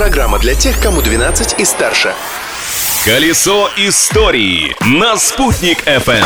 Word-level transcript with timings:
Программа 0.00 0.38
для 0.38 0.54
тех, 0.54 0.80
кому 0.80 1.02
12 1.02 1.60
и 1.60 1.64
старше. 1.66 2.14
Колесо 3.04 3.68
истории 3.76 4.74
на 4.80 5.18
«Спутник 5.18 5.86
FM. 5.86 6.24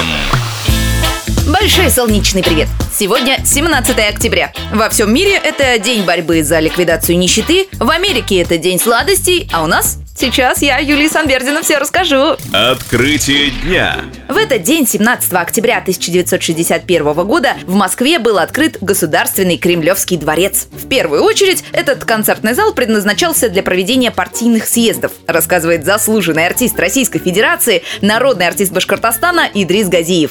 Большой 1.49 1.91
солнечный 1.91 2.45
привет! 2.45 2.69
Сегодня 2.97 3.45
17 3.45 3.99
октября. 3.99 4.53
Во 4.73 4.89
всем 4.91 5.13
мире 5.13 5.33
это 5.43 5.77
день 5.81 6.05
борьбы 6.05 6.45
за 6.45 6.61
ликвидацию 6.61 7.19
нищеты, 7.19 7.67
в 7.73 7.91
Америке 7.91 8.41
это 8.41 8.59
день 8.59 8.79
сладостей, 8.79 9.51
а 9.53 9.65
у 9.65 9.67
нас 9.67 9.99
Сейчас 10.17 10.63
я, 10.63 10.79
Юлии 10.79 11.09
Санбердина, 11.09 11.63
все 11.63 11.79
расскажу. 11.79 12.37
Открытие 12.53 13.51
дня. 13.51 13.97
В 14.29 14.37
этот 14.37 14.63
день, 14.63 14.87
17 14.87 15.33
октября 15.33 15.79
1961 15.79 17.15
года, 17.27 17.57
в 17.67 17.75
Москве 17.75 18.21
был 18.21 18.39
открыт 18.39 18.79
Государственный 18.81 19.59
Кремлевский 19.59 20.17
дворец. 20.17 20.69
В 20.71 20.87
первую 20.89 21.25
очередь, 21.25 21.65
этот 21.73 22.05
концертный 22.05 22.55
зал 22.55 22.73
предназначался 22.75 23.49
для 23.49 23.65
проведения 23.65 24.13
партийных 24.13 24.69
съездов, 24.69 25.11
рассказывает 25.27 25.85
заслуженный 25.85 26.47
артист 26.47 26.79
Российской 26.79 27.19
Федерации, 27.19 27.83
народный 28.01 28.47
артист 28.47 28.73
Башкортостана 28.73 29.51
Идрис 29.53 29.89
Газиев 29.89 30.31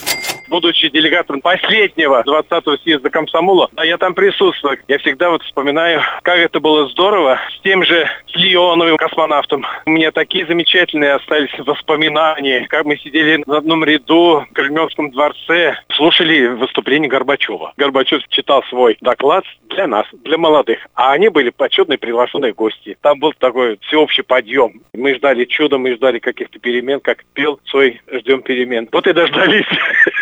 будучи 0.53 0.87
делегатом 0.89 1.41
последнего 1.41 2.21
20-го 2.21 2.77
съезда 2.77 3.09
комсомола, 3.09 3.71
а 3.75 3.87
я 3.87 3.97
там 3.97 4.13
присутствовал. 4.13 4.75
Я 4.87 4.99
всегда 4.99 5.31
вот 5.31 5.41
вспоминаю, 5.41 6.03
как 6.21 6.37
это 6.37 6.59
было 6.59 6.87
здорово 6.89 7.39
с 7.57 7.61
тем 7.63 7.83
же 7.83 8.07
Леоновым 8.35 8.97
космонавтом. 8.97 9.65
У 9.87 9.89
меня 9.89 10.11
такие 10.11 10.45
замечательные 10.45 11.13
остались 11.13 11.57
воспоминания, 11.57 12.67
как 12.69 12.85
мы 12.85 12.97
сидели 12.97 13.43
на 13.47 13.57
одном 13.57 13.83
ряду 13.83 14.45
в 14.47 14.53
Кремлевском 14.53 15.09
дворце, 15.09 15.75
слушали 15.93 16.45
выступление 16.45 17.09
Горбачева. 17.09 17.73
Горбачев 17.77 18.21
читал 18.29 18.63
свой 18.69 18.95
доклад 19.01 19.45
для 19.69 19.87
нас, 19.87 20.05
для 20.23 20.37
молодых, 20.37 20.79
а 20.93 21.13
они 21.13 21.29
были 21.29 21.49
почетные 21.49 21.97
приглашенные 21.97 22.53
гости. 22.53 22.95
Там 23.01 23.17
был 23.17 23.33
такой 23.33 23.79
всеобщий 23.87 24.23
подъем. 24.23 24.81
Мы 24.93 25.15
ждали 25.15 25.45
чуда, 25.45 25.79
мы 25.79 25.95
ждали 25.95 26.19
каких-то 26.19 26.59
перемен, 26.59 26.99
как 26.99 27.23
пел 27.33 27.59
свой 27.65 28.01
«Ждем 28.11 28.43
перемен». 28.43 28.87
Вот 28.91 29.07
и 29.07 29.13
дождались. 29.13 29.65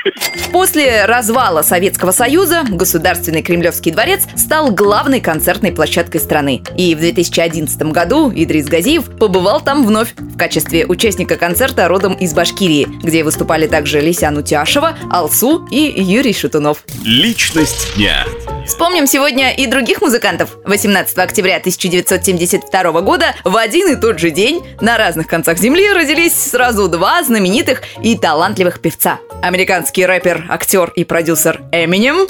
После 0.53 1.05
развала 1.05 1.63
Советского 1.63 2.11
Союза 2.11 2.65
Государственный 2.69 3.43
Кремлевский 3.43 3.93
дворец 3.93 4.27
стал 4.37 4.71
главной 4.71 5.21
концертной 5.21 5.73
площадкой 5.73 6.19
страны. 6.19 6.63
И 6.77 6.95
в 6.95 6.99
2011 6.99 7.81
году 7.93 8.33
Идрис 8.35 8.67
Газиев 8.67 9.05
побывал 9.19 9.61
там 9.61 9.85
вновь 9.85 10.15
в 10.17 10.37
качестве 10.39 10.87
участника 10.87 11.37
концерта 11.37 11.89
родом 11.89 12.15
из 12.15 12.35
Башкирии, 12.35 12.87
где 13.03 13.25
выступали 13.25 13.67
также 13.67 14.01
Лисян 14.01 14.37
Утяшева, 14.37 14.97
Алсу 15.11 15.67
и 15.71 15.95
Юрий 15.97 16.33
Шатунов. 16.33 16.85
Личность 17.05 17.95
дня. 17.97 18.25
Вспомним 18.67 19.07
сегодня 19.07 19.55
и 19.55 19.67
других 19.67 20.03
музыкантов. 20.03 20.57
18 20.65 21.17
октября 21.19 21.59
1972 21.59 23.01
года 23.01 23.35
в 23.45 23.57
один 23.57 23.93
и 23.93 23.97
тот 23.97 24.19
же 24.19 24.31
день 24.31 24.67
на 24.81 24.99
разных 24.99 25.29
концах 25.29 25.59
земли 25.59 25.93
родились 25.93 26.35
сразу 26.35 26.89
два 26.89 27.23
знаменитых 27.23 27.83
и 28.03 28.19
талантливых 28.19 28.81
певца. 28.81 29.21
Американский 29.43 30.05
рэпер, 30.07 30.47
актер 30.49 30.91
и 30.91 31.05
продюсер 31.05 31.61
Эминем 31.73 32.27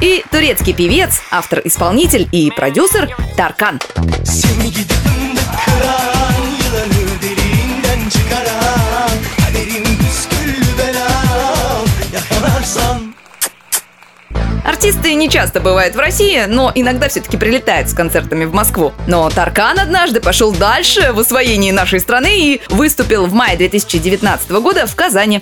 и 0.00 0.24
турецкий 0.30 0.74
певец, 0.74 1.20
автор-исполнитель 1.30 2.28
и 2.32 2.50
продюсер 2.50 3.08
Таркан. 3.36 3.80
Артисты 14.66 15.14
не 15.14 15.30
часто 15.30 15.60
бывают 15.60 15.94
в 15.94 15.98
России, 16.00 16.44
но 16.48 16.72
иногда 16.74 17.08
все-таки 17.08 17.36
прилетают 17.36 17.88
с 17.88 17.94
концертами 17.94 18.46
в 18.46 18.52
Москву. 18.52 18.92
Но 19.06 19.30
Таркан 19.30 19.78
однажды 19.78 20.20
пошел 20.20 20.52
дальше 20.52 21.12
в 21.12 21.20
освоении 21.20 21.70
нашей 21.70 22.00
страны 22.00 22.36
и 22.36 22.60
выступил 22.68 23.26
в 23.26 23.32
мае 23.32 23.56
2019 23.56 24.50
года 24.50 24.88
в 24.88 24.96
Казани. 24.96 25.40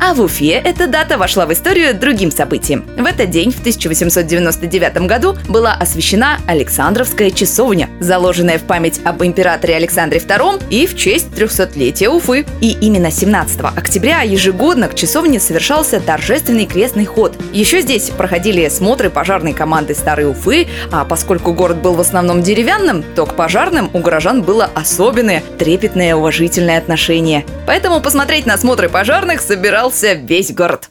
А 0.00 0.14
в 0.14 0.20
Уфе 0.20 0.52
эта 0.52 0.86
дата 0.86 1.18
вошла 1.18 1.44
в 1.44 1.52
историю 1.52 1.92
другим 1.92 2.30
событием. 2.30 2.86
В 2.96 3.04
этот 3.04 3.30
день, 3.30 3.50
в 3.50 3.58
1899 3.58 5.06
году, 5.08 5.36
была 5.48 5.74
освящена 5.74 6.38
Александровская 6.46 7.30
часовня, 7.30 7.90
заложенная 7.98 8.58
в 8.58 8.62
память 8.62 9.00
об 9.04 9.24
императоре 9.24 9.74
Александре 9.74 10.20
II 10.20 10.62
и 10.70 10.86
в 10.86 10.96
честь 10.96 11.28
300-летия 11.36 12.08
Уфы. 12.08 12.46
И 12.60 12.76
именно 12.80 13.10
17 13.10 13.60
октября 13.60 14.22
ежегодно 14.22 14.88
к 14.88 14.94
часовне 14.94 15.40
совершался 15.40 16.00
торжественный 16.00 16.66
крестный 16.66 17.04
ход. 17.04 17.36
Еще 17.52 17.80
здесь 17.80 18.10
проходили 18.10 18.68
смотры 18.68 19.10
пожарной 19.10 19.52
команды 19.52 19.94
Старой 19.94 20.30
Уфы, 20.30 20.68
а 20.92 21.04
поскольку 21.04 21.52
город 21.52 21.78
был 21.78 21.94
в 21.94 22.00
основном 22.00 22.42
деревянным, 22.42 23.02
то 23.16 23.26
к 23.26 23.34
пожарным 23.34 23.90
у 23.92 23.98
горожан 23.98 24.42
было 24.42 24.70
особенное, 24.74 25.42
трепетное, 25.58 26.14
уважительное 26.14 26.78
отношение. 26.78 27.44
Поэтому 27.66 28.00
посмотреть 28.00 28.46
на 28.46 28.56
смотры 28.56 28.88
пожарных 28.88 29.40
собирал 29.40 29.87
собрался 29.88 30.12
весь 30.12 30.52
город. 30.52 30.90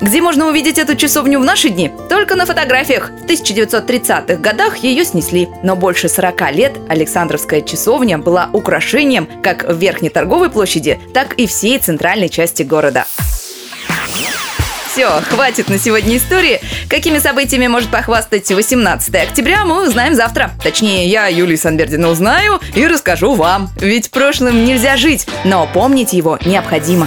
Где 0.00 0.22
можно 0.22 0.48
увидеть 0.48 0.78
эту 0.78 0.96
часовню 0.96 1.40
в 1.40 1.44
наши 1.44 1.68
дни? 1.68 1.90
Только 2.08 2.34
на 2.34 2.46
фотографиях. 2.46 3.10
В 3.10 3.26
1930-х 3.26 4.36
годах 4.36 4.78
ее 4.78 5.04
снесли. 5.04 5.48
Но 5.62 5.76
больше 5.76 6.08
40 6.08 6.52
лет 6.52 6.72
Александровская 6.88 7.60
часовня 7.60 8.16
была 8.16 8.48
украшением 8.54 9.28
как 9.42 9.64
в 9.64 9.76
Верхней 9.76 10.08
торговой 10.08 10.48
площади, 10.48 10.98
так 11.12 11.34
и 11.34 11.46
всей 11.46 11.78
центральной 11.78 12.30
части 12.30 12.62
города. 12.62 13.04
Все, 14.92 15.08
хватит 15.28 15.68
на 15.68 15.78
сегодня 15.78 16.16
истории. 16.16 16.60
Какими 16.88 17.18
событиями 17.18 17.68
может 17.68 17.90
похвастать 17.90 18.50
18 18.50 19.14
октября, 19.14 19.64
мы 19.64 19.86
узнаем 19.86 20.14
завтра. 20.14 20.50
Точнее, 20.64 21.06
я, 21.06 21.28
Юлия 21.28 21.56
Санбердина, 21.56 22.08
узнаю 22.08 22.58
и 22.74 22.84
расскажу 22.86 23.34
вам. 23.34 23.70
Ведь 23.76 24.10
прошлым 24.10 24.64
нельзя 24.64 24.96
жить, 24.96 25.28
но 25.44 25.68
помнить 25.72 26.12
его 26.12 26.38
необходимо. 26.44 27.06